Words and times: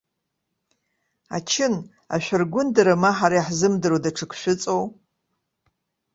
Ачын, 1.37 1.75
ашәаргәындара, 2.15 3.01
ма 3.01 3.11
ҳара 3.17 3.35
иаҳзымдыруа 3.37 4.03
даҽак 4.03 4.31
шәыҵоу?! 4.39 4.83